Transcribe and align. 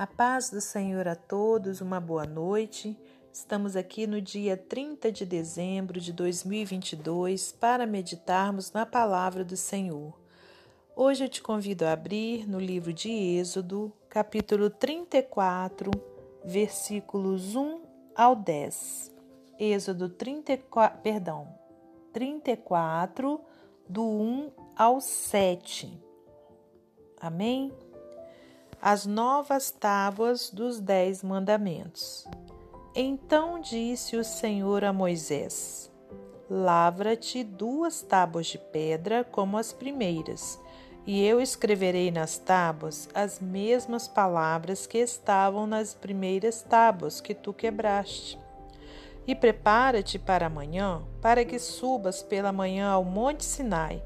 A 0.00 0.06
paz 0.06 0.48
do 0.48 0.62
Senhor 0.62 1.06
a 1.06 1.14
todos, 1.14 1.82
uma 1.82 2.00
boa 2.00 2.24
noite. 2.24 2.98
Estamos 3.30 3.76
aqui 3.76 4.06
no 4.06 4.18
dia 4.18 4.56
30 4.56 5.12
de 5.12 5.26
dezembro 5.26 6.00
de 6.00 6.10
2022 6.10 7.52
para 7.52 7.86
meditarmos 7.86 8.72
na 8.72 8.86
palavra 8.86 9.44
do 9.44 9.58
Senhor. 9.58 10.18
Hoje 10.96 11.24
eu 11.24 11.28
te 11.28 11.42
convido 11.42 11.84
a 11.84 11.92
abrir 11.92 12.48
no 12.48 12.58
livro 12.58 12.94
de 12.94 13.10
Êxodo, 13.10 13.92
capítulo 14.08 14.70
34, 14.70 15.90
versículos 16.46 17.54
1 17.54 17.82
ao 18.16 18.34
10. 18.34 19.12
Êxodo 19.58 20.08
34, 20.08 20.98
perdão, 21.02 21.46
34, 22.10 23.38
do 23.86 24.02
1 24.02 24.50
ao 24.74 24.98
7. 24.98 26.02
Amém? 27.20 27.70
As 28.82 29.04
novas 29.04 29.70
tábuas 29.70 30.48
dos 30.48 30.80
Dez 30.80 31.22
Mandamentos. 31.22 32.26
Então 32.94 33.60
disse 33.60 34.16
o 34.16 34.24
Senhor 34.24 34.84
a 34.84 34.92
Moisés: 34.92 35.92
Lavra-te 36.48 37.44
duas 37.44 38.00
tábuas 38.00 38.46
de 38.46 38.56
pedra 38.56 39.22
como 39.22 39.58
as 39.58 39.70
primeiras, 39.70 40.58
e 41.06 41.22
eu 41.22 41.42
escreverei 41.42 42.10
nas 42.10 42.38
tábuas 42.38 43.06
as 43.12 43.38
mesmas 43.38 44.08
palavras 44.08 44.86
que 44.86 44.98
estavam 44.98 45.66
nas 45.66 45.92
primeiras 45.92 46.62
tábuas 46.62 47.20
que 47.20 47.34
tu 47.34 47.52
quebraste. 47.52 48.38
E 49.26 49.34
prepara-te 49.34 50.18
para 50.18 50.46
amanhã, 50.46 51.02
para 51.20 51.44
que 51.44 51.58
subas 51.58 52.22
pela 52.22 52.50
manhã 52.50 52.88
ao 52.88 53.04
monte 53.04 53.44
Sinai, 53.44 54.02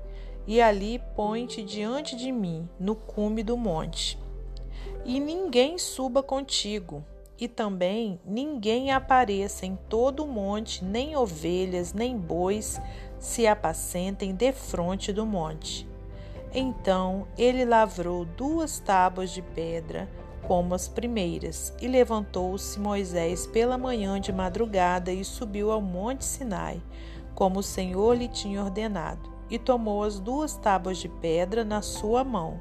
e 0.48 0.60
ali 0.60 1.00
põe-te 1.14 1.62
diante 1.62 2.16
de 2.16 2.32
mim, 2.32 2.68
no 2.78 2.96
cume 2.96 3.44
do 3.44 3.56
monte 3.56 4.23
e 5.04 5.20
ninguém 5.20 5.76
suba 5.76 6.22
contigo, 6.22 7.04
e 7.38 7.46
também 7.46 8.18
ninguém 8.24 8.90
apareça 8.90 9.66
em 9.66 9.76
todo 9.88 10.24
o 10.24 10.26
monte, 10.26 10.84
nem 10.84 11.16
ovelhas, 11.16 11.92
nem 11.92 12.16
bois 12.16 12.80
se 13.18 13.46
apacentem 13.46 14.34
defronte 14.34 15.12
do 15.12 15.26
monte. 15.26 15.86
Então 16.54 17.26
ele 17.36 17.64
lavrou 17.64 18.24
duas 18.24 18.78
tábuas 18.78 19.30
de 19.30 19.42
pedra, 19.42 20.08
como 20.46 20.74
as 20.74 20.88
primeiras, 20.88 21.74
e 21.80 21.88
levantou-se 21.88 22.78
Moisés 22.78 23.46
pela 23.46 23.76
manhã 23.76 24.20
de 24.20 24.32
madrugada 24.32 25.12
e 25.12 25.24
subiu 25.24 25.70
ao 25.70 25.80
monte 25.80 26.24
Sinai, 26.24 26.80
como 27.34 27.58
o 27.58 27.62
Senhor 27.62 28.16
lhe 28.16 28.28
tinha 28.28 28.62
ordenado, 28.62 29.32
e 29.50 29.58
tomou 29.58 30.02
as 30.02 30.20
duas 30.20 30.56
tábuas 30.56 30.98
de 30.98 31.08
pedra 31.08 31.64
na 31.64 31.82
sua 31.82 32.22
mão 32.22 32.60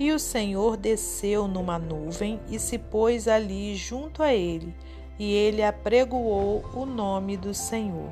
e 0.00 0.12
o 0.12 0.18
Senhor 0.18 0.78
desceu 0.78 1.46
numa 1.46 1.78
nuvem 1.78 2.40
e 2.48 2.58
se 2.58 2.78
pôs 2.78 3.28
ali 3.28 3.76
junto 3.76 4.22
a 4.22 4.32
ele, 4.32 4.74
e 5.18 5.30
ele 5.30 5.62
apregoou 5.62 6.64
o 6.72 6.86
nome 6.86 7.36
do 7.36 7.52
Senhor. 7.52 8.10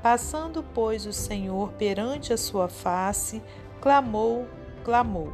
Passando, 0.00 0.62
pois, 0.62 1.04
o 1.04 1.12
Senhor 1.12 1.72
perante 1.72 2.32
a 2.32 2.36
sua 2.36 2.68
face, 2.68 3.42
clamou, 3.80 4.46
clamou: 4.84 5.32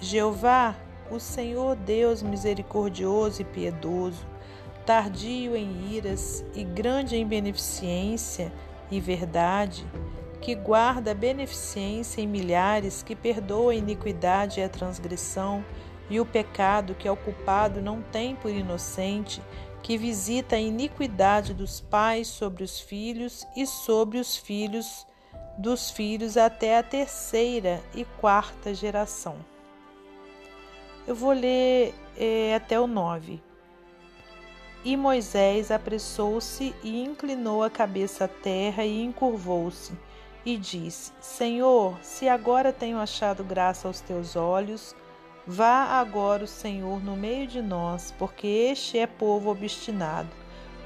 Jeová, 0.00 0.74
o 1.12 1.20
Senhor 1.20 1.76
Deus 1.76 2.20
misericordioso 2.20 3.40
e 3.40 3.44
piedoso, 3.44 4.26
tardio 4.84 5.54
em 5.54 5.94
iras 5.94 6.44
e 6.56 6.64
grande 6.64 7.14
em 7.14 7.24
beneficência 7.24 8.52
e 8.90 8.98
verdade, 8.98 9.86
que 10.44 10.54
guarda 10.54 11.12
a 11.12 11.14
beneficência 11.14 12.20
em 12.20 12.26
milhares, 12.26 13.02
que 13.02 13.16
perdoa 13.16 13.72
a 13.72 13.76
iniquidade 13.76 14.60
e 14.60 14.62
a 14.62 14.68
transgressão, 14.68 15.64
e 16.10 16.20
o 16.20 16.26
pecado 16.26 16.94
que 16.94 17.08
ao 17.08 17.16
culpado 17.16 17.80
não 17.80 18.02
tem 18.02 18.36
por 18.36 18.50
inocente, 18.50 19.40
que 19.82 19.96
visita 19.96 20.56
a 20.56 20.60
iniquidade 20.60 21.54
dos 21.54 21.80
pais 21.80 22.28
sobre 22.28 22.62
os 22.62 22.78
filhos 22.78 23.46
e 23.56 23.66
sobre 23.66 24.18
os 24.18 24.36
filhos 24.36 25.06
dos 25.56 25.90
filhos 25.90 26.36
até 26.36 26.76
a 26.76 26.82
terceira 26.82 27.82
e 27.94 28.04
quarta 28.04 28.74
geração. 28.74 29.36
Eu 31.06 31.14
vou 31.14 31.32
ler 31.32 31.94
é, 32.18 32.54
até 32.54 32.78
o 32.78 32.86
nove. 32.86 33.42
E 34.84 34.94
Moisés 34.94 35.70
apressou-se 35.70 36.74
e 36.82 37.02
inclinou 37.02 37.62
a 37.62 37.70
cabeça 37.70 38.26
à 38.26 38.28
terra 38.28 38.84
e 38.84 39.02
encurvou-se 39.02 39.94
e 40.44 40.56
disse: 40.56 41.12
Senhor, 41.20 41.96
se 42.02 42.28
agora 42.28 42.72
tenho 42.72 42.98
achado 42.98 43.42
graça 43.42 43.88
aos 43.88 44.00
teus 44.00 44.36
olhos, 44.36 44.94
vá 45.46 45.98
agora 45.98 46.44
o 46.44 46.48
Senhor 46.48 47.02
no 47.02 47.16
meio 47.16 47.46
de 47.46 47.62
nós, 47.62 48.12
porque 48.18 48.46
este 48.46 48.98
é 48.98 49.06
povo 49.06 49.50
obstinado. 49.50 50.28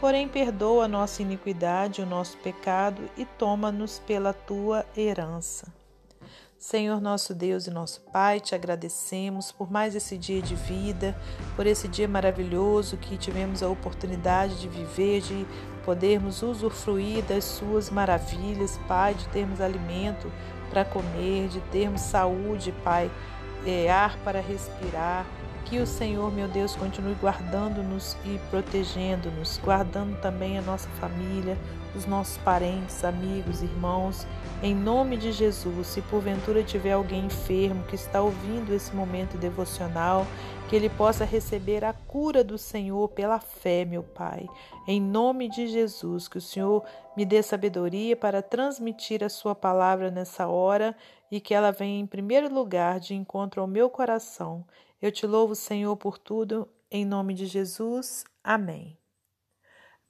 Porém, 0.01 0.29
perdoa 0.29 0.85
a 0.85 0.89
nossa 0.89 1.23
iniquidade, 1.23 2.03
o 2.03 2.07
nosso 2.07 2.37
pecado 2.39 3.03
e 3.17 3.25
toma-nos 3.25 3.99
pela 3.99 4.33
tua 4.33 4.87
herança. 4.97 5.73
Senhor 6.57 7.01
nosso 7.01 7.37
Deus 7.37 7.69
e 7.69 7.71
nosso 7.71 8.01
Pai, 8.13 8.41
te 8.41 8.53
agradecemos 8.53 9.53
por 9.53 9.71
mais 9.71 9.95
esse 9.95 10.19
dia 10.19 10.43
de 10.43 10.57
vida, 10.57 11.17
por 11.55 11.69
esse 11.69 11.87
dia 11.87 12.09
maravilhoso 12.09 12.97
que 12.97 13.17
tivemos 13.17 13.63
a 13.63 13.69
oportunidade 13.69 14.61
de 14.61 14.69
viver, 14.69 15.21
de 15.21 15.47
podermos 15.88 16.43
usufruir 16.43 17.25
das 17.25 17.44
suas 17.44 17.88
maravilhas, 17.88 18.78
Pai, 18.87 19.15
de 19.15 19.26
termos 19.28 19.59
alimento 19.59 20.31
para 20.69 20.84
comer, 20.84 21.49
de 21.49 21.60
termos 21.72 22.03
saúde, 22.03 22.75
Pai, 22.84 23.10
é, 23.65 23.91
ar 23.91 24.19
para 24.19 24.38
respirar. 24.38 25.25
Que 25.69 25.81
o 25.81 25.87
Senhor, 25.87 26.33
meu 26.33 26.49
Deus, 26.49 26.75
continue 26.75 27.15
guardando-nos 27.21 28.17
e 28.25 28.41
protegendo-nos, 28.49 29.61
guardando 29.62 30.19
também 30.19 30.56
a 30.56 30.62
nossa 30.62 30.89
família, 30.99 31.59
os 31.95 32.06
nossos 32.06 32.39
parentes, 32.39 33.05
amigos, 33.05 33.62
irmãos. 33.62 34.27
Em 34.62 34.75
nome 34.75 35.19
de 35.19 35.31
Jesus, 35.31 35.89
se 35.89 36.01
porventura 36.01 36.62
tiver 36.62 36.93
alguém 36.93 37.27
enfermo 37.27 37.84
que 37.84 37.97
está 37.97 38.23
ouvindo 38.23 38.73
esse 38.73 38.97
momento 38.97 39.37
devocional, 39.37 40.27
que 40.71 40.77
ele 40.77 40.89
possa 40.89 41.27
receber 41.27 41.84
a 41.84 41.93
cura 41.93 42.43
do 42.43 42.57
Senhor 42.57 43.07
pela 43.11 43.39
fé, 43.39 43.84
meu 43.84 44.03
Pai. 44.03 44.49
Em 44.87 44.99
nome 44.99 45.51
de 45.51 45.67
Jesus, 45.67 46.28
que 46.28 46.39
o 46.39 46.43
Senhor 46.43 46.83
me 47.15 47.27
dê 47.27 47.43
sabedoria 47.43 48.17
para 48.17 48.41
transmitir 48.41 49.23
a 49.23 49.28
Sua 49.28 49.55
palavra 49.55 50.11
nessa 50.11 50.49
hora 50.49 50.97
e 51.31 51.41
que 51.41 51.53
ela 51.53 51.71
venha 51.73 52.01
em 52.01 52.07
primeiro 52.07 52.53
lugar 52.53 52.99
de 52.99 53.15
encontro 53.15 53.61
ao 53.61 53.67
meu 53.67 53.91
coração. 53.91 54.65
Eu 55.00 55.12
te 55.12 55.25
louvo, 55.28 55.54
Senhor, 55.54 55.97
por 55.97 56.19
tudo, 56.19 56.69
em 56.91 57.04
nome 57.04 57.32
de 57.32 57.47
Jesus. 57.47 58.25
Amém. 58.42 58.98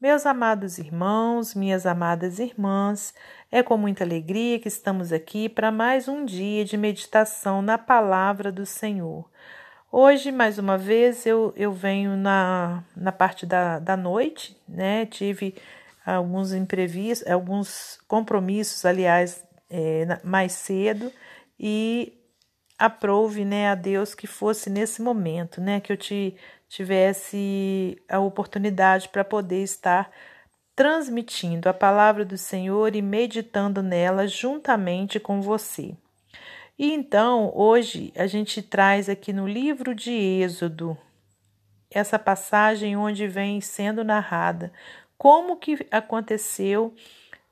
Meus 0.00 0.24
amados 0.24 0.78
irmãos, 0.78 1.54
minhas 1.54 1.84
amadas 1.84 2.38
irmãs, 2.38 3.12
é 3.50 3.62
com 3.62 3.76
muita 3.76 4.02
alegria 4.02 4.58
que 4.58 4.68
estamos 4.68 5.12
aqui 5.12 5.46
para 5.46 5.70
mais 5.70 6.08
um 6.08 6.24
dia 6.24 6.64
de 6.64 6.78
meditação 6.78 7.60
na 7.60 7.76
palavra 7.76 8.50
do 8.50 8.64
Senhor. 8.64 9.30
Hoje, 9.92 10.32
mais 10.32 10.58
uma 10.58 10.78
vez, 10.78 11.26
eu, 11.26 11.52
eu 11.54 11.70
venho 11.70 12.16
na, 12.16 12.82
na 12.96 13.12
parte 13.12 13.44
da, 13.44 13.78
da 13.78 13.94
noite, 13.94 14.56
né? 14.66 15.04
Tive 15.04 15.54
alguns 16.06 16.54
imprevistos, 16.54 17.30
alguns 17.30 17.98
compromissos, 18.08 18.86
aliás, 18.86 19.44
é, 19.68 20.18
mais 20.24 20.52
cedo, 20.52 21.12
e 21.60 22.17
aprove, 22.78 23.44
né, 23.44 23.68
a 23.68 23.74
Deus 23.74 24.14
que 24.14 24.26
fosse 24.26 24.70
nesse 24.70 25.02
momento, 25.02 25.60
né, 25.60 25.80
que 25.80 25.92
eu 25.92 25.96
te 25.96 26.36
tivesse 26.68 28.00
a 28.08 28.20
oportunidade 28.20 29.08
para 29.08 29.24
poder 29.24 29.62
estar 29.62 30.10
transmitindo 30.76 31.68
a 31.68 31.74
palavra 31.74 32.24
do 32.24 32.38
Senhor 32.38 32.94
e 32.94 33.02
meditando 33.02 33.82
nela 33.82 34.28
juntamente 34.28 35.18
com 35.18 35.40
você. 35.40 35.96
E 36.78 36.92
então, 36.92 37.50
hoje 37.54 38.12
a 38.14 38.26
gente 38.28 38.62
traz 38.62 39.08
aqui 39.08 39.32
no 39.32 39.48
livro 39.48 39.94
de 39.94 40.12
Êxodo 40.12 40.96
essa 41.90 42.18
passagem 42.18 42.96
onde 42.96 43.26
vem 43.26 43.60
sendo 43.60 44.04
narrada 44.04 44.72
como 45.16 45.56
que 45.56 45.84
aconteceu 45.90 46.94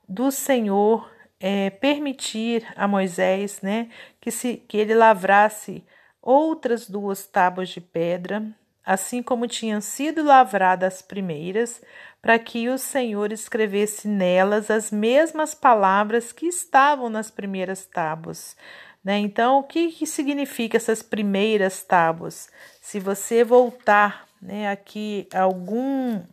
do 0.08 0.30
Senhor 0.30 1.10
é, 1.40 1.70
permitir 1.70 2.66
a 2.76 2.88
Moisés 2.88 3.60
né, 3.62 3.88
que, 4.20 4.30
se, 4.30 4.56
que 4.68 4.76
ele 4.76 4.94
lavrasse 4.94 5.84
outras 6.20 6.88
duas 6.88 7.26
tábuas 7.26 7.68
de 7.68 7.80
pedra, 7.80 8.42
assim 8.84 9.22
como 9.22 9.46
tinham 9.46 9.80
sido 9.80 10.24
lavradas 10.24 10.94
as 10.94 11.02
primeiras, 11.02 11.80
para 12.22 12.38
que 12.38 12.68
o 12.68 12.78
Senhor 12.78 13.30
escrevesse 13.30 14.08
nelas 14.08 14.70
as 14.70 14.90
mesmas 14.90 15.54
palavras 15.54 16.32
que 16.32 16.46
estavam 16.46 17.08
nas 17.08 17.30
primeiras 17.30 17.84
tábuas. 17.84 18.56
Né? 19.04 19.18
Então, 19.18 19.60
o 19.60 19.62
que, 19.62 19.92
que 19.92 20.06
significa 20.06 20.76
essas 20.76 21.02
primeiras 21.02 21.84
tábuas? 21.84 22.48
Se 22.82 22.98
você 22.98 23.44
voltar 23.44 24.26
né, 24.42 24.68
aqui 24.68 25.28
algum, 25.32 26.16
uh, 26.16 26.24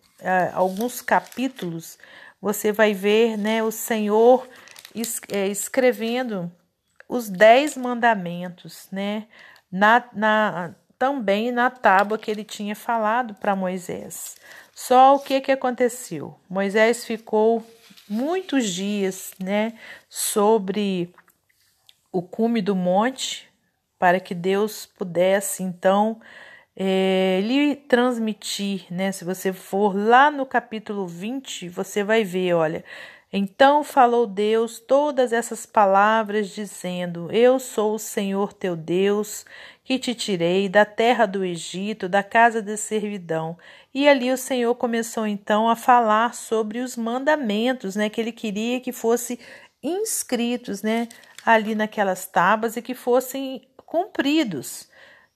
alguns 0.53 0.99
capítulos, 0.99 1.99
você 2.41 2.71
vai 2.71 2.94
ver 2.94 3.38
né, 3.38 3.61
o 3.61 3.71
Senhor 3.71 4.47
escrevendo 4.94 6.51
os 7.07 7.30
dez 7.30 7.75
mandamentos, 7.75 8.88
né? 8.92 9.28
Na, 9.72 10.04
na, 10.13 10.75
também 10.98 11.51
na 11.51 11.69
tábua 11.69 12.18
que 12.18 12.30
ele 12.30 12.44
tinha 12.44 12.75
falado 12.75 13.34
para 13.36 13.56
Moisés. 13.56 14.36
Só 14.74 15.16
o 15.16 15.19
que 15.19 15.42
que 15.42 15.51
aconteceu? 15.51 16.40
Moisés 16.50 17.06
ficou 17.06 17.66
muitos 18.07 18.69
dias, 18.69 19.34
né, 19.40 19.74
sobre 20.10 21.13
o 22.12 22.22
cume 22.22 22.62
do 22.62 22.75
monte, 22.75 23.50
para 23.98 24.19
que 24.19 24.36
Deus 24.36 24.86
pudesse 24.86 25.63
então 25.63 26.19
é, 26.75 27.40
lhe 27.44 27.75
transmitir, 27.75 28.86
né? 28.92 29.12
Se 29.12 29.24
você 29.24 29.54
for 29.54 29.95
lá 29.95 30.30
no 30.31 30.45
capítulo 30.45 31.07
20, 31.07 31.69
você 31.69 32.04
vai 32.04 32.24
ver, 32.24 32.54
olha. 32.54 32.84
Então 33.35 33.83
falou 33.83 34.27
Deus 34.27 34.80
todas 34.80 35.33
essas 35.33 35.65
palavras, 35.65 36.50
dizendo: 36.50 37.31
Eu 37.31 37.59
sou 37.59 37.95
o 37.95 38.00
Senhor 38.00 38.53
teu 38.53 38.75
Deus, 38.75 39.44
que 39.83 39.97
te 39.97 40.13
tirei 40.13 40.69
da 40.69 40.85
terra 40.85 41.25
do 41.25 41.44
Egito, 41.44 42.07
da 42.07 42.21
casa 42.21 42.62
de 42.62 42.77
servidão. 42.77 43.57
E 43.91 44.07
ali 44.07 44.31
o 44.31 44.38
Senhor 44.38 44.75
começou 44.75 45.25
então 45.25 45.68
a 45.68 45.75
falar 45.75 46.35
sobre 46.35 46.77
os 46.77 46.95
mandamentos, 46.95 47.95
né? 47.95 48.07
Que 48.07 48.21
ele 48.21 48.31
queria 48.31 48.80
que 48.80 48.91
fossem 48.91 49.39
inscritos, 49.81 50.83
né? 50.83 51.09
Ali 51.44 51.74
naquelas 51.74 52.27
tábuas 52.27 52.77
e 52.77 52.83
que 52.83 52.94
fossem 52.94 53.68
cumpridos. 53.83 54.88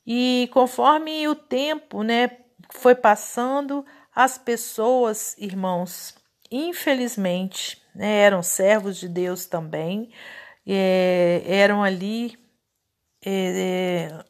E 0.05 0.47
conforme 0.53 1.27
o 1.27 1.33
tempo, 1.33 2.03
né, 2.03 2.38
foi 2.71 2.95
passando, 2.95 3.83
as 4.15 4.38
pessoas, 4.38 5.35
irmãos, 5.38 6.15
infelizmente, 6.49 7.81
né, 7.97 8.19
eram 8.19 8.44
servos 8.44 8.97
de 8.97 9.09
Deus 9.09 9.47
também, 9.47 10.11
é, 10.65 11.41
eram 11.45 11.83
ali 11.83 12.38
é, 13.25 14.09
é, 14.11 14.25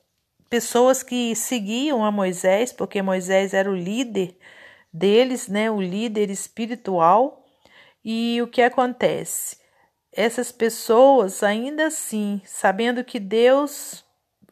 pessoas 0.50 1.04
que 1.04 1.36
seguiam 1.36 2.06
a 2.06 2.12
Moisés, 2.12 2.72
porque 2.72 3.02
Moisés 3.02 3.54
era 3.54 3.70
o 3.70 3.76
líder 3.76 4.38
deles, 4.92 5.48
né, 5.48 5.70
o 5.70 5.82
líder 5.82 6.30
espiritual. 6.30 7.44
E 8.04 8.42
o 8.42 8.48
que 8.48 8.62
acontece? 8.62 9.58
Essas 10.14 10.52
pessoas, 10.52 11.44
ainda 11.44 11.88
assim, 11.88 12.42
sabendo 12.46 13.04
que 13.04 13.20
Deus 13.20 14.06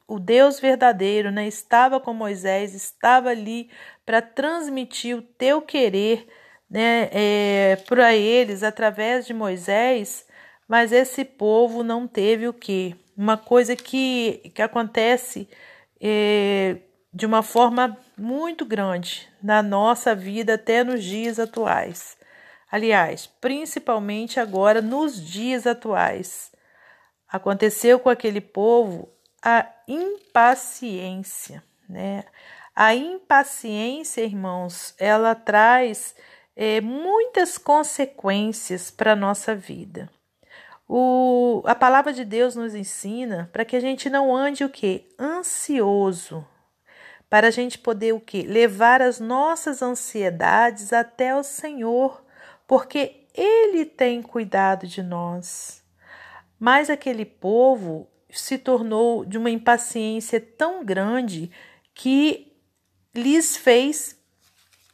o 0.08 0.20
Deus 0.20 0.60
verdadeiro, 0.60 1.32
né, 1.32 1.48
estava 1.48 2.00
com 2.00 2.14
Moisés, 2.14 2.76
estava 2.76 3.30
ali 3.30 3.72
para 4.06 4.22
transmitir 4.22 5.18
o 5.18 5.22
teu 5.22 5.62
querer, 5.62 6.28
né, 6.70 7.10
é, 7.12 7.76
para 7.88 8.16
eles 8.16 8.64
através 8.64 9.26
de 9.26 9.34
Moisés, 9.34 10.26
mas 10.68 10.92
esse 10.92 11.24
povo 11.24 11.84
não 11.84 12.08
teve 12.08 12.48
o 12.48 12.54
que? 12.54 12.96
Uma 13.16 13.38
coisa 13.38 13.76
que, 13.76 14.52
que 14.54 14.62
acontece 14.62 15.48
é, 16.02 16.78
de 17.14 17.26
uma 17.26 17.42
forma 17.42 17.98
muito 18.18 18.66
grande 18.66 19.30
na 19.42 19.64
nossa 19.64 20.14
vida 20.14 20.56
até 20.56 20.84
nos 20.84 21.04
dias 21.04 21.40
atuais. 21.40 22.18
Aliás, 22.70 23.28
principalmente 23.40 24.40
agora 24.40 24.82
nos 24.82 25.24
dias 25.24 25.66
atuais. 25.66 26.52
Aconteceu 27.28 28.00
com 28.00 28.10
aquele 28.10 28.42
povo 28.42 29.10
a 29.42 29.66
impaciência, 29.88 31.64
né? 31.88 32.24
A 32.76 32.94
impaciência, 32.94 34.22
irmãos, 34.22 34.94
ela 35.00 35.34
traz 35.34 36.16
é, 36.56 36.80
muitas 36.82 37.58
consequências 37.58 38.90
para 38.90 39.14
a 39.14 39.16
nossa 39.16 39.56
vida. 39.56 40.10
O, 40.88 41.64
a 41.66 41.74
palavra 41.74 42.14
de 42.14 42.24
Deus 42.24 42.56
nos 42.56 42.76
ensina 42.76 43.50
para 43.52 43.66
que 43.66 43.76
a 43.76 43.80
gente 43.80 44.10
não 44.10 44.36
ande 44.36 44.64
o 44.64 44.70
que? 44.70 45.08
Ansioso. 45.20 46.46
Para 47.30 47.48
a 47.48 47.52
gente 47.52 47.80
poder 47.80 48.14
o 48.14 48.20
que? 48.20 48.44
Levar 48.44 49.02
as 49.02 49.20
nossas 49.20 49.82
ansiedades 49.82 50.94
até 50.94 51.36
o 51.36 51.44
Senhor, 51.44 52.24
porque 52.68 53.28
Ele 53.34 53.84
tem 53.84 54.22
cuidado 54.22 54.86
de 54.86 55.02
nós. 55.02 55.84
Mas 56.60 56.90
aquele 56.90 57.26
povo, 57.26 58.08
se 58.30 58.58
tornou 58.58 59.26
de 59.26 59.38
uma 59.38 59.50
impaciência 59.50 60.40
tão 60.40 60.84
grande 60.84 61.50
que 61.94 62.54
lhes 63.14 63.56
fez 63.56 64.20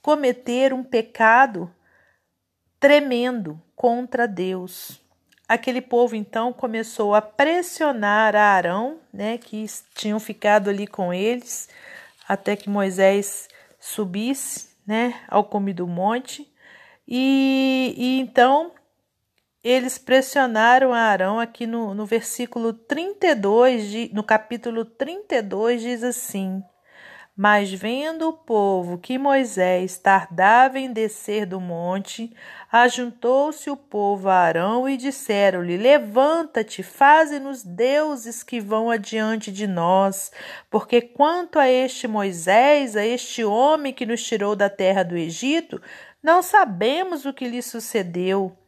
cometer 0.01 0.73
um 0.73 0.83
pecado 0.83 1.73
tremendo 2.79 3.61
contra 3.75 4.27
Deus. 4.27 4.99
Aquele 5.47 5.81
povo 5.81 6.15
então 6.15 6.53
começou 6.53 7.13
a 7.13 7.21
pressionar 7.21 8.35
a 8.35 8.53
Arão, 8.53 8.99
né, 9.13 9.37
que 9.37 9.65
tinham 9.93 10.19
ficado 10.19 10.69
ali 10.69 10.87
com 10.87 11.13
eles, 11.13 11.69
até 12.27 12.55
que 12.55 12.69
Moisés 12.69 13.49
subisse, 13.79 14.69
né, 14.87 15.21
ao 15.27 15.43
cume 15.43 15.73
do 15.73 15.85
monte. 15.85 16.49
E, 17.07 17.93
e 17.97 18.19
então 18.19 18.71
eles 19.63 19.97
pressionaram 19.97 20.93
Arão 20.93 21.39
aqui 21.39 21.67
no, 21.67 21.93
no 21.93 22.05
versículo 22.05 22.73
32, 22.73 23.87
de, 23.87 24.11
no 24.13 24.23
capítulo 24.23 24.85
32, 24.85 25.81
diz 25.81 26.03
assim: 26.03 26.63
Mas 27.35 27.71
vendo 27.71 28.27
o 28.27 28.33
povo 28.33 28.97
que 28.97 29.17
Moisés 29.17 29.97
tardava 29.97 30.77
em 30.77 30.91
descer 30.91 31.45
do 31.45 31.61
monte, 31.61 32.35
ajuntou-se 32.69 33.69
o 33.69 33.77
povo 33.77 34.27
a 34.27 34.35
Arão 34.35 34.87
e 34.87 34.97
disseram-lhe: 34.97 35.77
Levanta-te, 35.77 36.83
faze-nos 36.83 37.63
deuses 37.63 38.43
que 38.43 38.59
vão 38.59 38.91
adiante 38.91 39.49
de 39.49 39.65
nós, 39.65 40.29
porque 40.69 41.01
quanto 41.01 41.57
a 41.57 41.69
este 41.69 42.05
Moisés, 42.05 42.97
a 42.97 43.05
este 43.05 43.45
homem 43.45 43.93
que 43.93 44.05
nos 44.05 44.21
tirou 44.21 44.53
da 44.53 44.69
terra 44.69 45.03
do 45.03 45.15
Egito, 45.15 45.81
não 46.21 46.41
sabemos 46.41 47.25
o 47.25 47.33
que 47.33 47.47
lhe 47.47 47.61
sucedeu. 47.61 48.60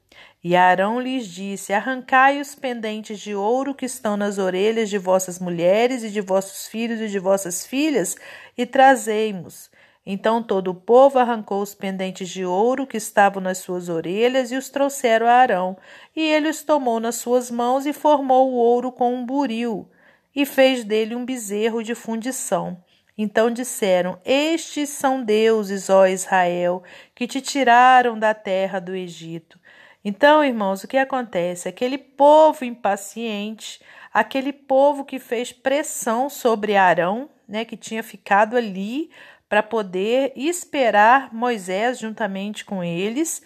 E 0.43 0.57
Arão 0.57 0.99
lhes 0.99 1.25
disse: 1.25 1.71
Arrancai 1.71 2.41
os 2.41 2.53
pendentes 2.53 3.17
de 3.19 3.33
ouro 3.33 3.73
que 3.73 3.85
estão 3.85 4.17
nas 4.17 4.37
orelhas 4.37 4.89
de 4.89 4.97
vossas 4.97 5.39
mulheres 5.39 6.03
e 6.03 6.09
de 6.09 6.19
vossos 6.19 6.67
filhos 6.67 6.99
e 6.99 7.07
de 7.07 7.17
vossas 7.17 7.65
filhas, 7.65 8.17
e 8.57 8.65
trazei-mos. 8.65 9.71
Então 10.05 10.43
todo 10.43 10.71
o 10.71 10.75
povo 10.75 11.17
arrancou 11.17 11.61
os 11.61 11.73
pendentes 11.73 12.27
de 12.27 12.43
ouro 12.43 12.85
que 12.85 12.97
estavam 12.97 13.41
nas 13.41 13.59
suas 13.59 13.87
orelhas 13.87 14.51
e 14.51 14.57
os 14.57 14.69
trouxeram 14.69 15.27
a 15.27 15.31
Arão. 15.31 15.77
E 16.13 16.21
ele 16.21 16.49
os 16.49 16.61
tomou 16.61 16.99
nas 16.99 17.15
suas 17.15 17.49
mãos 17.49 17.85
e 17.85 17.93
formou 17.93 18.51
o 18.51 18.55
ouro 18.55 18.91
com 18.91 19.15
um 19.15 19.25
buril, 19.25 19.89
e 20.35 20.45
fez 20.45 20.83
dele 20.83 21.15
um 21.15 21.23
bezerro 21.23 21.81
de 21.81 21.95
fundição. 21.95 22.83
Então 23.17 23.49
disseram: 23.49 24.19
Estes 24.25 24.89
são 24.89 25.23
deuses, 25.23 25.89
ó 25.89 26.05
Israel, 26.05 26.83
que 27.15 27.27
te 27.27 27.39
tiraram 27.39 28.19
da 28.19 28.33
terra 28.33 28.81
do 28.81 28.93
Egito. 28.93 29.62
Então, 30.03 30.43
irmãos, 30.43 30.83
o 30.83 30.87
que 30.87 30.97
acontece? 30.97 31.69
Aquele 31.69 31.97
povo 31.97 32.65
impaciente, 32.65 33.79
aquele 34.13 34.51
povo 34.51 35.05
que 35.05 35.17
fez 35.17 35.53
pressão 35.53 36.29
sobre 36.29 36.75
Arão, 36.75 37.29
né, 37.47 37.63
que 37.63 37.77
tinha 37.77 38.03
ficado 38.03 38.57
ali 38.57 39.09
para 39.47 39.63
poder 39.63 40.33
esperar 40.35 41.33
Moisés 41.33 41.99
juntamente 41.99 42.65
com 42.65 42.83
eles, 42.83 43.41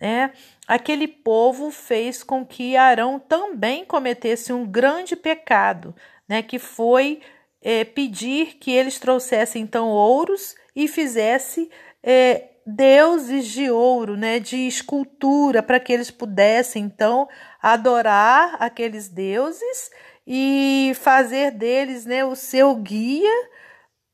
né? 0.00 0.32
Aquele 0.66 1.06
povo 1.06 1.70
fez 1.70 2.22
com 2.24 2.44
que 2.44 2.76
Arão 2.76 3.20
também 3.20 3.84
cometesse 3.84 4.52
um 4.52 4.66
grande 4.66 5.14
pecado, 5.14 5.94
né, 6.28 6.42
que 6.42 6.58
foi 6.58 7.20
é, 7.62 7.84
pedir 7.84 8.54
que 8.58 8.72
eles 8.72 8.98
trouxessem 8.98 9.62
então 9.62 9.88
ouros 9.88 10.56
e 10.74 10.88
fizesse 10.88 11.70
é, 12.02 12.48
deuses 12.66 13.46
de 13.46 13.70
ouro, 13.70 14.16
né, 14.16 14.38
de 14.38 14.56
escultura, 14.66 15.62
para 15.62 15.80
que 15.80 15.92
eles 15.92 16.10
pudessem 16.10 16.84
então 16.84 17.28
adorar 17.60 18.56
aqueles 18.60 19.08
deuses 19.08 19.90
e 20.26 20.92
fazer 20.96 21.52
deles, 21.52 22.06
né, 22.06 22.24
o 22.24 22.36
seu 22.36 22.74
guia 22.76 23.48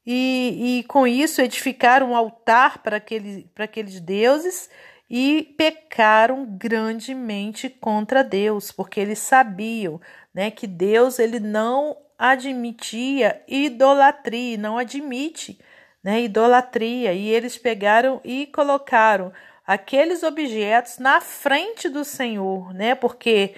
e, 0.07 0.79
e 0.81 0.85
com 0.85 1.07
isso 1.07 1.43
edificar 1.43 2.03
um 2.03 2.17
altar 2.17 2.83
para 2.83 2.97
aqueles, 2.97 3.45
para 3.55 3.65
aqueles 3.65 4.01
deuses 4.01 4.71
e 5.11 5.55
pecaram 5.57 6.47
grandemente 6.47 7.69
contra 7.69 8.23
Deus, 8.23 8.73
porque 8.73 9.01
eles 9.01 9.19
sabiam, 9.19 10.01
né, 10.35 10.51
que 10.51 10.67
Deus 10.67 11.19
ele 11.19 11.41
não 11.41 11.97
admitia 12.19 13.43
idolatria, 13.47 14.59
não 14.59 14.77
admite 14.77 15.59
né, 16.03 16.23
idolatria, 16.23 17.13
e 17.13 17.29
eles 17.29 17.57
pegaram 17.57 18.21
e 18.25 18.47
colocaram 18.47 19.33
aqueles 19.67 20.23
objetos 20.23 20.99
na 20.99 21.21
frente 21.21 21.89
do 21.89 22.05
Senhor, 22.05 22.73
né? 22.73 22.95
Porque 22.95 23.55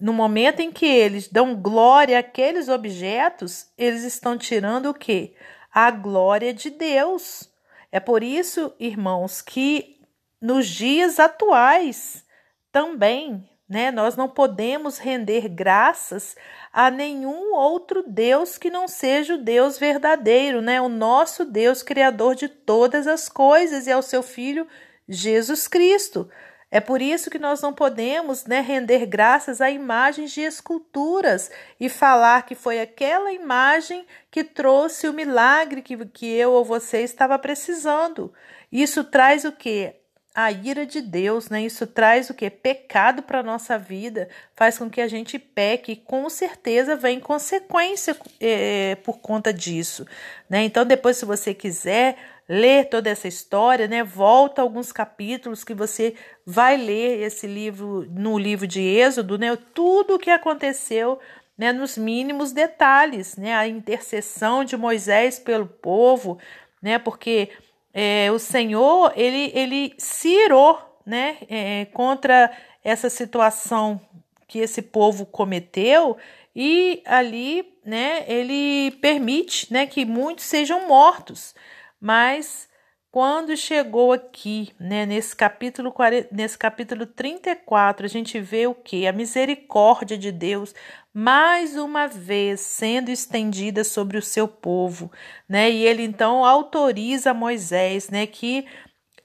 no 0.00 0.12
momento 0.12 0.60
em 0.60 0.72
que 0.72 0.86
eles 0.86 1.28
dão 1.28 1.54
glória 1.54 2.18
àqueles 2.18 2.68
objetos, 2.68 3.68
eles 3.78 4.02
estão 4.02 4.36
tirando 4.36 4.90
o 4.90 4.94
que? 4.94 5.34
A 5.72 5.90
glória 5.90 6.52
de 6.52 6.70
Deus. 6.70 7.48
É 7.92 8.00
por 8.00 8.22
isso, 8.22 8.72
irmãos, 8.78 9.40
que 9.40 10.00
nos 10.40 10.66
dias 10.66 11.20
atuais 11.20 12.24
também 12.72 13.48
né? 13.68 13.90
Nós 13.90 14.16
não 14.16 14.28
podemos 14.28 14.98
render 14.98 15.48
graças 15.48 16.36
a 16.72 16.90
nenhum 16.90 17.54
outro 17.54 18.04
Deus 18.06 18.58
que 18.58 18.70
não 18.70 18.86
seja 18.86 19.34
o 19.34 19.42
Deus 19.42 19.78
verdadeiro, 19.78 20.60
né? 20.60 20.80
O 20.80 20.88
nosso 20.88 21.44
Deus 21.44 21.82
criador 21.82 22.34
de 22.34 22.48
todas 22.48 23.06
as 23.06 23.28
coisas 23.28 23.86
e 23.86 23.92
ao 23.92 24.02
seu 24.02 24.22
filho 24.22 24.66
Jesus 25.08 25.66
Cristo. 25.66 26.28
É 26.70 26.80
por 26.80 27.00
isso 27.00 27.30
que 27.30 27.38
nós 27.38 27.62
não 27.62 27.72
podemos 27.72 28.46
né, 28.46 28.60
render 28.60 29.06
graças 29.06 29.60
a 29.60 29.70
imagens 29.70 30.32
de 30.32 30.40
esculturas 30.40 31.48
e 31.78 31.88
falar 31.88 32.44
que 32.44 32.56
foi 32.56 32.80
aquela 32.80 33.32
imagem 33.32 34.04
que 34.28 34.42
trouxe 34.42 35.06
o 35.06 35.12
milagre 35.12 35.82
que, 35.82 35.96
que 36.06 36.26
eu 36.26 36.50
ou 36.50 36.64
você 36.64 37.02
estava 37.02 37.38
precisando. 37.38 38.34
Isso 38.72 39.04
traz 39.04 39.44
o 39.44 39.52
que? 39.52 39.94
A 40.34 40.50
ira 40.50 40.84
de 40.84 41.00
Deus, 41.00 41.48
né? 41.48 41.62
Isso 41.62 41.86
traz 41.86 42.28
o 42.28 42.34
que? 42.34 42.50
Pecado 42.50 43.22
para 43.22 43.40
a 43.40 43.42
nossa 43.42 43.78
vida, 43.78 44.28
faz 44.56 44.76
com 44.76 44.90
que 44.90 45.00
a 45.00 45.06
gente 45.06 45.38
peque, 45.38 45.92
e 45.92 45.96
com 45.96 46.28
certeza 46.28 46.96
vem 46.96 47.20
consequência 47.20 48.16
é, 48.40 48.96
por 48.96 49.18
conta 49.18 49.52
disso, 49.52 50.06
né? 50.50 50.64
Então, 50.64 50.84
depois, 50.84 51.16
se 51.16 51.24
você 51.24 51.54
quiser 51.54 52.16
ler 52.48 52.88
toda 52.88 53.08
essa 53.08 53.28
história, 53.28 53.86
né? 53.86 54.02
Volta 54.02 54.60
alguns 54.60 54.92
capítulos 54.92 55.62
que 55.62 55.72
você 55.72 56.14
vai 56.44 56.76
ler 56.76 57.22
esse 57.22 57.46
livro 57.46 58.06
no 58.10 58.36
livro 58.38 58.66
de 58.66 58.80
Êxodo, 58.80 59.38
né? 59.38 59.56
Tudo 59.72 60.16
o 60.16 60.18
que 60.18 60.30
aconteceu 60.30 61.20
né, 61.56 61.72
nos 61.72 61.96
mínimos 61.96 62.52
detalhes, 62.52 63.36
né, 63.36 63.54
a 63.54 63.66
intercessão 63.68 64.64
de 64.64 64.76
Moisés 64.76 65.38
pelo 65.38 65.66
povo, 65.66 66.38
né, 66.82 66.98
porque 66.98 67.50
é, 67.94 68.30
o 68.32 68.38
Senhor 68.40 69.12
ele, 69.14 69.52
ele 69.54 69.94
se 69.96 70.28
irou 70.28 70.76
né, 71.06 71.38
é, 71.48 71.84
contra 71.86 72.50
essa 72.82 73.08
situação 73.08 74.00
que 74.48 74.58
esse 74.58 74.82
povo 74.82 75.24
cometeu 75.24 76.16
e 76.54 77.02
ali 77.06 77.72
né, 77.84 78.24
ele 78.26 78.90
permite 79.00 79.72
né, 79.72 79.86
que 79.86 80.04
muitos 80.04 80.44
sejam 80.44 80.88
mortos. 80.88 81.54
Mas 82.00 82.68
quando 83.10 83.56
chegou 83.56 84.12
aqui, 84.12 84.72
né, 84.78 85.06
nesse 85.06 85.36
capítulo, 85.36 85.94
nesse 86.32 86.58
capítulo 86.58 87.06
34, 87.06 88.04
a 88.04 88.08
gente 88.08 88.40
vê 88.40 88.66
o 88.66 88.74
que? 88.74 89.06
A 89.06 89.12
misericórdia 89.12 90.18
de 90.18 90.32
Deus 90.32 90.74
mais 91.14 91.76
uma 91.76 92.08
vez 92.08 92.60
sendo 92.60 93.08
estendida 93.08 93.84
sobre 93.84 94.18
o 94.18 94.22
seu 94.22 94.48
povo, 94.48 95.12
né? 95.48 95.70
E 95.70 95.86
ele 95.86 96.02
então 96.02 96.44
autoriza 96.44 97.32
Moisés, 97.32 98.10
né, 98.10 98.26
que 98.26 98.66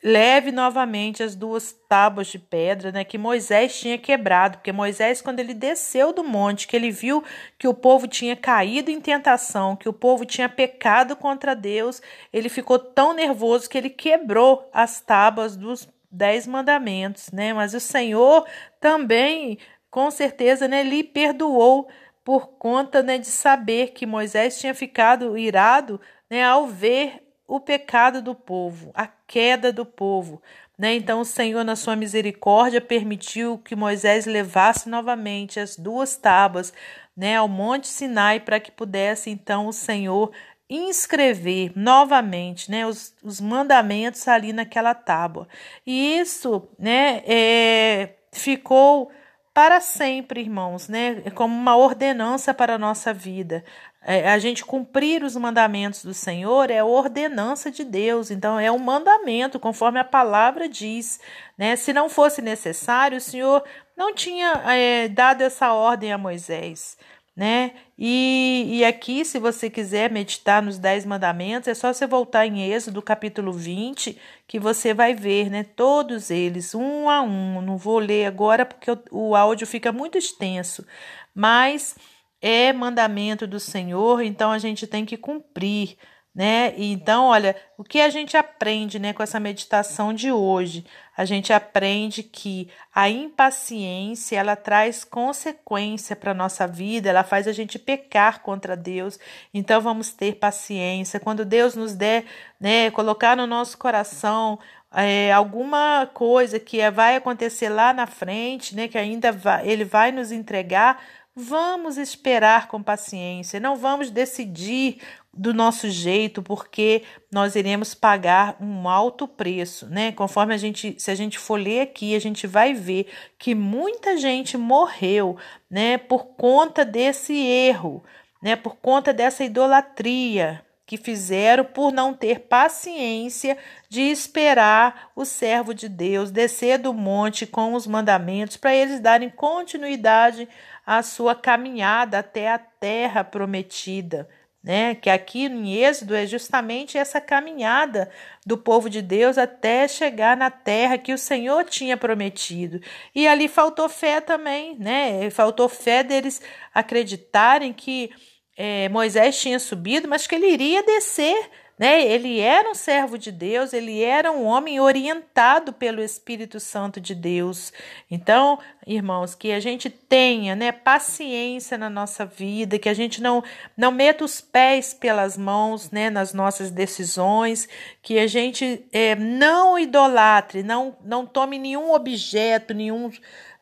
leve 0.04 0.52
novamente 0.52 1.24
as 1.24 1.36
duas 1.36 1.74
tábuas 1.90 2.28
de 2.28 2.40
pedra, 2.40 2.92
né, 2.92 3.04
que 3.04 3.18
Moisés 3.18 3.78
tinha 3.78 3.98
quebrado, 3.98 4.60
porque 4.60 4.72
Moisés 4.72 5.22
quando 5.22 5.40
ele 5.40 5.54
desceu 5.54 6.14
do 6.14 6.24
monte, 6.24 6.68
que 6.68 6.76
ele 6.76 6.92
viu 6.92 7.24
que 7.58 7.68
o 7.68 7.74
povo 7.74 8.08
tinha 8.08 8.36
caído 8.36 8.92
em 8.92 9.02
tentação, 9.02 9.76
que 9.76 9.90
o 9.90 9.94
povo 9.94 10.26
tinha 10.26 10.48
pecado 10.48 11.16
contra 11.16 11.56
Deus, 11.56 12.02
ele 12.32 12.50
ficou 12.50 12.78
tão 12.78 13.14
nervoso 13.14 13.70
que 13.70 13.78
ele 13.78 13.90
quebrou 13.90 14.70
as 14.72 15.02
tábuas 15.02 15.58
dos 15.58 15.90
dez 16.12 16.48
mandamentos, 16.48 17.32
né? 17.32 17.54
Mas 17.54 17.74
o 17.74 17.80
Senhor 17.80 18.48
também, 18.80 19.58
com 19.90 20.12
certeza, 20.12 20.68
né, 20.68 20.84
lhe 20.84 21.04
perdoou 21.04 21.88
por 22.24 22.48
conta 22.48 23.02
né, 23.02 23.18
de 23.18 23.28
saber 23.28 23.92
que 23.92 24.06
Moisés 24.06 24.60
tinha 24.60 24.74
ficado 24.74 25.38
irado 25.38 26.00
né, 26.30 26.44
ao 26.44 26.68
ver 26.68 27.24
o 27.48 27.60
pecado 27.60 28.22
do 28.22 28.36
povo, 28.36 28.92
a 28.94 29.08
queda 29.08 29.74
do 29.74 29.84
povo. 29.86 30.42
Né? 30.78 30.96
Então, 30.96 31.22
o 31.22 31.26
Senhor, 31.26 31.64
na 31.64 31.76
sua 31.76 31.96
misericórdia, 31.96 32.80
permitiu 32.80 33.58
que 33.58 33.76
Moisés 33.76 34.26
levasse 34.26 34.88
novamente 34.88 35.60
as 35.60 35.76
duas 35.76 36.16
tábuas 36.16 36.72
né, 37.18 37.36
ao 37.36 37.48
Monte 37.48 37.88
Sinai 37.88 38.40
para 38.40 38.60
que 38.60 38.72
pudesse, 38.72 39.30
então, 39.30 39.68
o 39.68 39.74
Senhor 39.74 40.32
inscrever 40.70 41.72
novamente 41.76 42.70
né, 42.70 42.86
os, 42.86 43.14
os 43.24 43.42
mandamentos 43.42 44.28
ali 44.28 44.54
naquela 44.54 44.94
tábua. 44.94 45.48
E 45.86 46.20
isso 46.20 46.70
né, 46.78 47.24
é, 47.26 48.14
ficou 48.32 49.12
para 49.60 49.82
sempre, 49.82 50.40
irmãos, 50.40 50.88
né? 50.88 51.16
Como 51.36 51.54
uma 51.54 51.76
ordenança 51.76 52.54
para 52.54 52.76
a 52.76 52.78
nossa 52.78 53.14
vida. 53.14 53.62
É, 54.02 54.32
a 54.32 54.40
gente 54.40 54.64
cumprir 54.64 55.22
os 55.22 55.36
mandamentos 55.36 56.02
do 56.02 56.14
Senhor 56.14 56.72
é 56.72 56.82
ordenança 56.82 57.70
de 57.70 57.84
Deus, 57.84 58.32
então 58.32 58.58
é 58.58 58.72
um 58.72 58.80
mandamento, 58.80 59.60
conforme 59.60 60.00
a 60.00 60.06
palavra 60.06 60.70
diz. 60.70 61.20
Né? 61.58 61.76
Se 61.76 61.92
não 61.92 62.08
fosse 62.08 62.42
necessário, 62.42 63.18
o 63.18 63.22
Senhor 63.22 63.62
não 63.98 64.16
tinha 64.16 64.54
é, 64.66 65.10
dado 65.10 65.42
essa 65.42 65.74
ordem 65.74 66.14
a 66.14 66.18
Moisés 66.18 66.98
né? 67.40 67.72
E, 67.98 68.66
e 68.70 68.84
aqui, 68.84 69.24
se 69.24 69.40
você 69.40 69.70
quiser 69.70 70.12
meditar 70.12 70.62
nos 70.62 70.78
Dez 70.78 71.06
Mandamentos, 71.06 71.70
é 71.70 71.74
só 71.74 71.94
você 71.94 72.06
voltar 72.06 72.46
em 72.46 72.70
Êxodo, 72.70 73.02
capítulo 73.02 73.54
20, 73.54 74.20
que 74.46 74.60
você 74.60 74.94
vai 74.94 75.14
ver, 75.14 75.50
né? 75.50 75.64
Todos 75.64 76.30
eles, 76.30 76.76
um 76.76 77.08
a 77.08 77.22
um. 77.22 77.62
Não 77.62 77.78
vou 77.78 77.98
ler 77.98 78.26
agora 78.26 78.66
porque 78.66 78.92
o, 78.92 79.00
o 79.10 79.36
áudio 79.38 79.66
fica 79.66 79.90
muito 79.94 80.18
extenso, 80.18 80.86
mas 81.34 81.96
é 82.42 82.74
mandamento 82.74 83.48
do 83.48 83.58
Senhor, 83.58 84.22
então 84.22 84.52
a 84.52 84.58
gente 84.58 84.86
tem 84.86 85.06
que 85.06 85.16
cumprir 85.16 85.96
né? 86.34 86.74
Então, 86.78 87.26
olha, 87.26 87.56
o 87.78 87.84
que 87.84 88.00
a 88.00 88.10
gente 88.10 88.38
aprende, 88.38 89.00
né, 89.00 89.12
com 89.14 89.22
essa 89.24 89.40
meditação 89.40 90.14
de 90.14 90.32
hoje? 90.32 90.86
A 91.20 91.26
gente 91.26 91.52
aprende 91.52 92.24
que 92.24 92.70
a 92.96 93.10
impaciência, 93.10 94.38
ela 94.38 94.56
traz 94.56 95.04
consequência 95.04 96.16
para 96.16 96.34
nossa 96.34 96.66
vida, 96.66 97.10
ela 97.10 97.26
faz 97.26 97.46
a 97.46 97.52
gente 97.52 97.78
pecar 97.78 98.42
contra 98.42 98.74
Deus. 98.74 99.20
Então, 99.54 99.82
vamos 99.82 100.14
ter 100.14 100.36
paciência. 100.36 101.20
Quando 101.20 101.44
Deus 101.44 101.76
nos 101.76 101.94
der, 101.94 102.24
né, 102.58 102.90
colocar 102.92 103.36
no 103.36 103.46
nosso 103.46 103.78
coração 103.78 104.58
é, 104.94 105.30
alguma 105.34 106.10
coisa 106.14 106.58
que 106.58 106.90
vai 106.90 107.18
acontecer 107.18 107.68
lá 107.68 107.92
na 107.92 108.08
frente, 108.08 108.74
né, 108.74 108.88
que 108.88 108.98
ainda 108.98 109.30
vai, 109.30 109.68
ele 109.68 109.84
vai 109.84 110.14
nos 110.14 110.32
entregar, 110.32 111.04
vamos 111.36 111.98
esperar 111.98 112.70
com 112.70 112.82
paciência, 112.82 113.60
não 113.60 113.76
vamos 113.76 114.10
decidir 114.10 115.02
do 115.34 115.54
nosso 115.54 115.90
jeito, 115.90 116.42
porque 116.42 117.04
nós 117.32 117.56
iremos 117.56 117.94
pagar 117.94 118.58
um 118.60 118.90
alto 118.90 119.28
preço, 119.28 119.88
né? 119.88 120.12
Conforme 120.12 120.54
a 120.54 120.58
gente, 120.58 120.96
se 120.98 121.12
a 121.12 121.16
gente 121.16 121.38
for 121.38 121.60
ler 121.60 121.82
aqui, 121.82 122.16
a 122.16 122.20
gente 122.20 122.48
vai 122.48 122.74
ver 122.74 123.08
que 123.38 123.54
muita 123.54 124.18
gente 124.18 124.58
morreu, 124.58 125.38
né, 125.70 125.98
por 125.98 126.26
conta 126.36 126.84
desse 126.84 127.34
erro, 127.36 128.04
né, 128.42 128.56
por 128.56 128.78
conta 128.78 129.14
dessa 129.14 129.44
idolatria 129.44 130.64
que 130.86 130.98
fizeram 130.98 131.64
por 131.64 131.92
não 131.92 132.16
ter 132.16 132.40
paciência 132.40 133.56
de 133.88 134.02
esperar 134.02 135.12
o 135.16 135.24
servo 135.24 135.72
de 135.72 135.88
Deus 135.88 136.32
descer 136.32 136.80
do 136.80 136.92
monte 136.92 137.46
com 137.46 137.76
os 137.76 137.86
mandamentos 137.86 138.58
para 138.58 138.74
eles 138.74 139.00
darem 139.00 139.30
continuidade 139.30 140.50
à 140.84 141.04
sua 141.04 141.36
caminhada 141.36 142.18
até 142.18 142.52
a 142.52 142.58
terra 142.58 143.24
prometida 143.24 144.28
né? 144.64 144.96
Que 144.96 145.10
aqui 145.10 145.46
em 145.46 145.74
Êxodo 145.76 146.16
é 146.16 146.26
justamente 146.26 146.98
essa 146.98 147.22
caminhada 147.22 148.12
do 148.46 148.58
povo 148.58 148.90
de 148.90 149.02
Deus 149.02 149.38
até 149.38 149.88
chegar 149.88 150.36
na 150.36 150.52
terra 150.52 150.98
que 150.98 151.14
o 151.14 151.18
Senhor 151.18 151.64
tinha 151.66 151.96
prometido. 151.96 152.82
E 153.16 153.28
ali 153.28 153.48
faltou 153.48 153.88
fé 153.88 154.20
também, 154.20 154.78
né? 154.78 155.30
Faltou 155.30 155.70
fé 155.70 156.04
deles 156.04 156.42
acreditarem 156.74 157.72
que 157.72 158.10
é, 158.58 158.90
Moisés 158.90 159.40
tinha 159.40 159.58
subido, 159.58 160.08
mas 160.08 160.28
que 160.28 160.36
ele 160.36 160.52
iria 160.52 160.84
descer 160.84 161.50
né? 161.80 162.06
Ele 162.06 162.42
era 162.42 162.70
um 162.70 162.76
servo 162.76 163.18
de 163.18 163.32
Deus, 163.32 163.72
ele 163.72 164.04
era 164.04 164.30
um 164.34 164.44
homem 164.46 164.82
orientado 164.82 165.72
pelo 165.72 166.02
Espírito 166.02 166.60
Santo 166.60 167.00
de 167.00 167.16
Deus. 167.16 167.72
Então, 168.12 168.60
irmãos, 168.86 169.34
que 169.34 169.54
a 169.54 169.62
gente 169.62 169.90
tenha 169.90 170.58
né, 170.58 170.74
paciência 170.74 171.78
na 171.78 171.90
nossa 171.90 172.26
vida, 172.26 172.78
que 172.78 172.90
a 172.90 172.94
gente 172.94 173.22
não, 173.22 173.42
não 173.78 173.92
meta 173.92 174.26
os 174.26 174.42
pés 174.42 174.94
pelas 174.94 175.38
mãos 175.38 175.90
né, 175.90 176.10
nas 176.10 176.34
nossas 176.34 176.70
decisões, 176.70 177.70
que 178.02 178.20
a 178.20 178.28
gente 178.28 178.86
é, 178.92 179.16
não 179.16 179.80
idolatre, 179.80 180.62
não, 180.62 180.98
não 181.02 181.26
tome 181.26 181.58
nenhum 181.58 181.94
objeto, 181.94 182.74
nenhum 182.74 183.10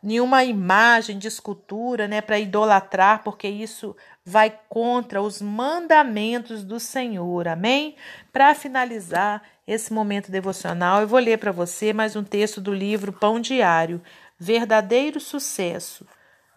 nenhuma 0.01 0.44
imagem 0.44 1.18
de 1.18 1.27
escultura, 1.27 2.08
né, 2.08 2.22
para 2.22 2.39
idolatrar, 2.39 3.24
porque 3.24 3.48
isso 3.48 3.96
vai 4.25 4.58
contra 4.70 5.22
os 5.22 5.42
mandamentos 5.42 6.63
do 6.63 6.80
Senhor. 6.80 7.48
Amém? 7.48 7.96
Para 8.32 8.54
finalizar 8.54 9.42
esse 9.68 9.92
momento 9.92 10.32
devocional, 10.32 11.01
eu 11.01 11.08
vou 11.08 11.20
ler 11.20 11.38
para 11.38 11.51
você 11.51 11.94
mais 11.94 12.16
um 12.16 12.24
texto 12.24 12.62
do 12.62 12.74
livro 12.74 13.12
Pão 13.12 13.39
Diário, 13.39 14.01
Verdadeiro 14.39 15.20
Sucesso. 15.20 16.06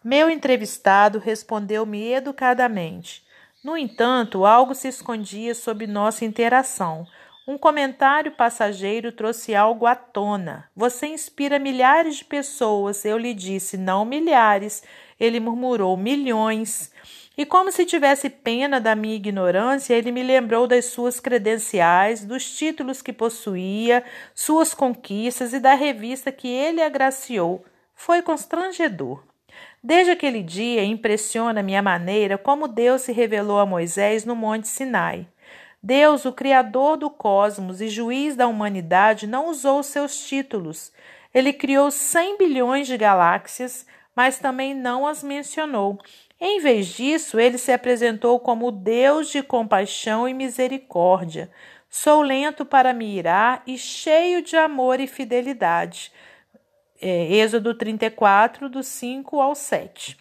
Meu 0.02 0.30
entrevistado 0.30 1.18
respondeu-me 1.18 2.12
educadamente. 2.12 3.24
No 3.62 3.76
entanto, 3.76 4.46
algo 4.46 4.74
se 4.74 4.88
escondia 4.88 5.54
sob 5.54 5.86
nossa 5.86 6.24
interação. 6.24 7.06
Um 7.48 7.56
comentário 7.56 8.32
passageiro 8.32 9.10
trouxe 9.10 9.54
algo 9.54 9.86
à 9.86 9.94
tona. 9.94 10.68
Você 10.76 11.06
inspira 11.06 11.58
milhares 11.58 12.16
de 12.16 12.24
pessoas. 12.24 13.04
Eu 13.04 13.16
lhe 13.16 13.32
disse, 13.32 13.76
não 13.76 14.04
milhares. 14.04 14.82
Ele 15.18 15.40
murmurou, 15.40 15.96
milhões. 15.96 16.92
E 17.36 17.46
como 17.46 17.72
se 17.72 17.86
tivesse 17.86 18.28
pena 18.28 18.78
da 18.78 18.94
minha 18.94 19.16
ignorância, 19.16 19.94
ele 19.94 20.12
me 20.12 20.22
lembrou 20.22 20.66
das 20.66 20.84
suas 20.86 21.18
credenciais, 21.18 22.24
dos 22.24 22.44
títulos 22.56 23.00
que 23.00 23.12
possuía, 23.12 24.04
suas 24.34 24.74
conquistas 24.74 25.54
e 25.54 25.58
da 25.58 25.72
revista 25.74 26.30
que 26.30 26.48
ele 26.48 26.82
agraciou. 26.82 27.64
Foi 27.94 28.20
constrangedor. 28.20 29.24
Desde 29.82 30.10
aquele 30.10 30.42
dia, 30.42 30.84
impressiona-me 30.84 31.74
a 31.74 31.82
maneira 31.82 32.36
como 32.36 32.68
Deus 32.68 33.00
se 33.02 33.12
revelou 33.12 33.58
a 33.58 33.64
Moisés 33.64 34.26
no 34.26 34.36
Monte 34.36 34.68
Sinai. 34.68 35.26
Deus, 35.82 36.24
o 36.24 36.32
Criador 36.32 36.96
do 36.96 37.08
cosmos 37.08 37.80
e 37.80 37.88
juiz 37.88 38.36
da 38.36 38.46
humanidade, 38.46 39.26
não 39.26 39.48
usou 39.48 39.82
seus 39.82 40.26
títulos. 40.26 40.92
Ele 41.32 41.52
criou 41.52 41.90
cem 41.90 42.36
bilhões 42.36 42.86
de 42.86 42.96
galáxias, 42.98 43.86
mas 44.14 44.38
também 44.38 44.74
não 44.74 45.06
as 45.06 45.22
mencionou. 45.22 45.98
Em 46.38 46.60
vez 46.60 46.88
disso, 46.88 47.38
ele 47.38 47.56
se 47.56 47.72
apresentou 47.72 48.38
como 48.40 48.70
Deus 48.70 49.30
de 49.30 49.42
compaixão 49.42 50.28
e 50.28 50.34
misericórdia. 50.34 51.50
Sou 51.88 52.22
lento 52.22 52.64
para 52.64 52.92
me 52.92 53.16
irar 53.16 53.62
e 53.66 53.76
cheio 53.78 54.42
de 54.42 54.56
amor 54.56 55.00
e 55.00 55.06
fidelidade. 55.06 56.12
É, 57.00 57.32
Êxodo 57.32 57.74
34, 57.74 58.68
do 58.68 58.82
5 58.82 59.40
ao 59.40 59.54
7. 59.54 60.16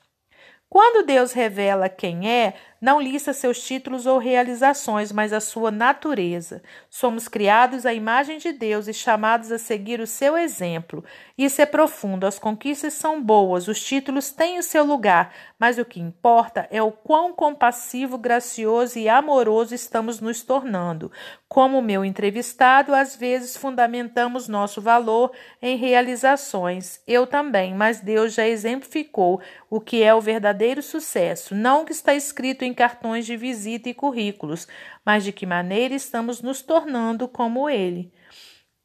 Quando 0.69 1.05
Deus 1.05 1.33
revela 1.33 1.89
quem 1.89 2.29
é, 2.29 2.53
não 2.81 3.01
lista 3.01 3.33
seus 3.33 3.61
títulos 3.61 4.05
ou 4.05 4.17
realizações, 4.17 5.11
mas 5.11 5.33
a 5.33 5.39
sua 5.39 5.71
natureza. 5.71 6.61
Somos 6.89 7.27
criados 7.27 7.85
à 7.85 7.93
imagem 7.93 8.37
de 8.37 8.51
Deus 8.51 8.87
e 8.87 8.93
chamados 8.93 9.51
a 9.51 9.57
seguir 9.57 9.99
o 9.99 10.07
seu 10.07 10.37
exemplo. 10.37 11.03
Isso 11.37 11.61
é 11.61 11.65
profundo, 11.65 12.25
as 12.25 12.39
conquistas 12.39 12.93
são 12.93 13.21
boas, 13.21 13.67
os 13.67 13.83
títulos 13.83 14.31
têm 14.31 14.59
o 14.59 14.63
seu 14.63 14.83
lugar, 14.83 15.33
mas 15.57 15.77
o 15.77 15.85
que 15.85 15.99
importa 15.99 16.67
é 16.71 16.81
o 16.81 16.91
quão 16.91 17.33
compassivo, 17.33 18.17
gracioso 18.17 18.97
e 18.97 19.09
amoroso 19.09 19.75
estamos 19.75 20.19
nos 20.19 20.41
tornando. 20.41 21.11
Como 21.47 21.81
meu 21.81 22.05
entrevistado, 22.05 22.93
às 22.93 23.15
vezes 23.15 23.57
fundamentamos 23.57 24.47
nosso 24.47 24.81
valor 24.81 25.31
em 25.61 25.75
realizações. 25.75 27.01
Eu 27.07 27.25
também, 27.25 27.73
mas 27.73 27.99
Deus 27.99 28.33
já 28.33 28.47
exemplificou 28.47 29.41
o 29.69 29.81
que 29.81 30.03
é 30.03 30.13
o 30.13 30.21
verdadeiro 30.21 30.83
sucesso, 30.83 31.55
não 31.55 31.81
o 31.81 31.85
que 31.85 31.91
está 31.91 32.13
escrito 32.13 32.63
em 32.63 32.68
cartões 32.73 33.25
de 33.25 33.35
visita 33.35 33.89
e 33.89 33.93
currículos, 33.93 34.67
mas 35.05 35.23
de 35.23 35.31
que 35.31 35.45
maneira 35.45 35.93
estamos 35.93 36.41
nos 36.41 36.61
tornando 36.61 37.27
como 37.27 37.69
Ele. 37.69 38.11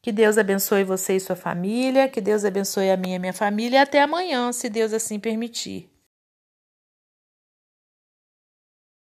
Que 0.03 0.13
Deus 0.13 0.37
abençoe 0.37 0.85
você 0.85 1.17
e 1.17 1.21
sua 1.21 1.37
família, 1.37 2.09
que 2.09 2.21
Deus 2.21 2.45
abençoe 2.45 2.91
a 2.91 2.97
minha 2.97 3.17
e 3.17 3.19
minha 3.19 3.33
família, 3.33 3.83
até 3.83 4.03
amanhã, 4.03 4.53
se 4.53 4.69
Deus 4.69 4.93
assim 4.93 5.19
permitir. 5.19 5.94